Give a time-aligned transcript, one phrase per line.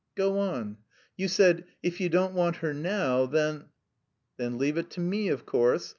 [0.15, 0.77] "Go on.
[1.15, 3.65] You said, 'if you don't want her now, then...'"
[4.37, 5.89] "Then, leave it to me, of course.